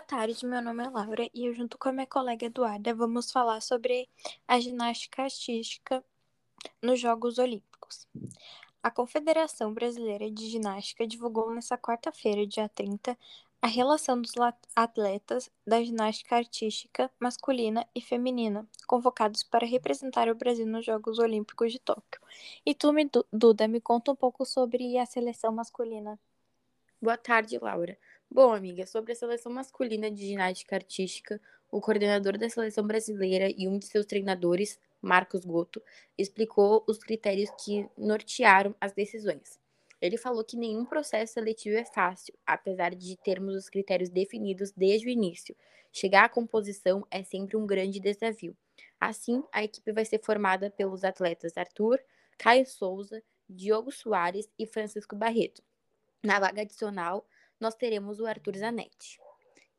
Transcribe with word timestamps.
tarde, 0.00 0.44
meu 0.44 0.60
nome 0.60 0.84
é 0.84 0.90
Laura 0.90 1.30
e 1.32 1.46
eu, 1.46 1.54
junto 1.54 1.78
com 1.78 1.88
a 1.88 1.92
minha 1.92 2.08
colega 2.08 2.46
Eduarda, 2.46 2.92
vamos 2.92 3.30
falar 3.30 3.60
sobre 3.60 4.08
a 4.48 4.58
ginástica 4.58 5.22
artística 5.22 6.04
nos 6.82 6.98
Jogos 6.98 7.38
Olímpicos. 7.38 8.08
A 8.82 8.90
Confederação 8.90 9.72
Brasileira 9.72 10.28
de 10.28 10.50
Ginástica 10.50 11.06
divulgou 11.06 11.54
nesta 11.54 11.78
quarta-feira, 11.78 12.44
dia 12.44 12.68
30, 12.68 13.16
a 13.62 13.68
relação 13.68 14.20
dos 14.20 14.32
atletas 14.74 15.48
da 15.64 15.80
ginástica 15.80 16.34
artística 16.34 17.08
masculina 17.20 17.86
e 17.94 18.00
feminina 18.00 18.66
convocados 18.88 19.44
para 19.44 19.64
representar 19.64 20.28
o 20.28 20.34
Brasil 20.34 20.66
nos 20.66 20.84
Jogos 20.84 21.20
Olímpicos 21.20 21.70
de 21.70 21.78
Tóquio. 21.78 22.20
E 22.66 22.74
tu, 22.74 22.92
Duda, 23.32 23.68
me 23.68 23.80
conta 23.80 24.10
um 24.10 24.16
pouco 24.16 24.44
sobre 24.44 24.98
a 24.98 25.06
seleção 25.06 25.52
masculina. 25.52 26.18
Boa 27.00 27.16
tarde, 27.16 27.56
Laura. 27.62 27.96
Bom, 28.30 28.52
amiga, 28.52 28.86
sobre 28.86 29.12
a 29.12 29.14
seleção 29.14 29.52
masculina 29.52 30.10
de 30.10 30.26
ginástica 30.26 30.76
artística, 30.76 31.40
o 31.70 31.80
coordenador 31.80 32.36
da 32.36 32.48
seleção 32.50 32.86
brasileira 32.86 33.48
e 33.56 33.68
um 33.68 33.78
de 33.78 33.86
seus 33.86 34.04
treinadores, 34.04 34.78
Marcos 35.00 35.44
Goto, 35.44 35.82
explicou 36.18 36.84
os 36.86 36.98
critérios 36.98 37.50
que 37.64 37.88
nortearam 37.96 38.74
as 38.80 38.92
decisões. 38.92 39.60
Ele 40.00 40.18
falou 40.18 40.44
que 40.44 40.56
nenhum 40.56 40.84
processo 40.84 41.34
seletivo 41.34 41.76
é 41.76 41.84
fácil, 41.84 42.34
apesar 42.46 42.94
de 42.94 43.16
termos 43.16 43.54
os 43.54 43.68
critérios 43.70 44.10
definidos 44.10 44.70
desde 44.72 45.06
o 45.06 45.10
início. 45.10 45.56
Chegar 45.90 46.24
à 46.24 46.28
composição 46.28 47.06
é 47.10 47.22
sempre 47.22 47.56
um 47.56 47.66
grande 47.66 47.98
desafio. 47.98 48.54
Assim, 49.00 49.42
a 49.50 49.64
equipe 49.64 49.92
vai 49.92 50.04
ser 50.04 50.18
formada 50.22 50.68
pelos 50.68 51.04
atletas 51.04 51.56
Arthur, 51.56 51.98
Caio 52.36 52.66
Souza, 52.66 53.22
Diogo 53.48 53.90
Soares 53.90 54.50
e 54.58 54.66
Francisco 54.66 55.16
Barreto. 55.16 55.62
Na 56.22 56.38
vaga 56.38 56.62
adicional, 56.62 57.26
nós 57.60 57.74
teremos 57.74 58.20
o 58.20 58.26
Arthur 58.26 58.56
Zanetti. 58.56 59.18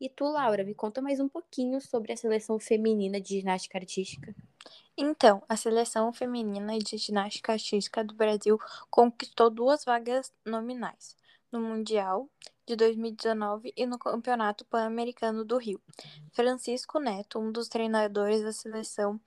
E 0.00 0.08
tu, 0.08 0.24
Laura, 0.24 0.62
me 0.62 0.74
conta 0.74 1.02
mais 1.02 1.18
um 1.18 1.28
pouquinho 1.28 1.80
sobre 1.80 2.12
a 2.12 2.16
seleção 2.16 2.58
feminina 2.60 3.20
de 3.20 3.40
ginástica 3.40 3.78
artística. 3.78 4.34
Então, 4.96 5.42
a 5.48 5.56
seleção 5.56 6.12
feminina 6.12 6.78
de 6.78 6.96
ginástica 6.96 7.52
artística 7.52 8.04
do 8.04 8.14
Brasil 8.14 8.58
conquistou 8.90 9.50
duas 9.50 9.84
vagas 9.84 10.32
nominais 10.44 11.16
no 11.50 11.60
Mundial 11.60 12.28
de 12.66 12.76
2019 12.76 13.72
e 13.76 13.86
no 13.86 13.98
Campeonato 13.98 14.64
Pan-Americano 14.66 15.44
do 15.44 15.56
Rio. 15.56 15.80
Francisco 16.32 17.00
Neto, 17.00 17.38
um 17.38 17.50
dos 17.50 17.68
treinadores 17.68 18.42
da 18.42 18.52
seleção 18.52 19.20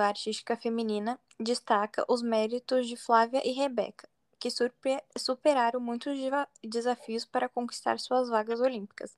artística 0.00 0.56
feminina, 0.56 1.18
destaca 1.40 2.04
os 2.08 2.22
méritos 2.22 2.86
de 2.86 2.96
Flávia 2.96 3.42
e 3.44 3.52
Rebeca, 3.52 4.08
que 4.82 5.02
superaram 5.18 5.80
muitos 5.80 6.16
desafios 6.62 7.24
para 7.24 7.48
conquistar 7.48 7.98
suas 7.98 8.28
vagas 8.28 8.60
olímpicas. 8.60 9.16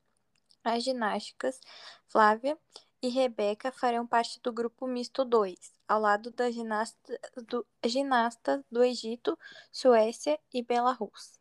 As 0.64 0.84
ginásticas 0.84 1.60
Flávia 2.08 2.58
e 3.00 3.08
Rebeca 3.08 3.70
farão 3.70 4.06
parte 4.06 4.40
do 4.40 4.52
grupo 4.52 4.86
misto 4.86 5.24
2, 5.24 5.56
ao 5.86 6.00
lado 6.00 6.30
das 6.30 6.54
ginasta 6.54 7.20
do, 7.48 7.66
ginastas 7.84 8.62
do 8.70 8.82
Egito, 8.82 9.38
Suécia 9.70 10.38
e 10.52 10.62
Belarus. 10.62 11.38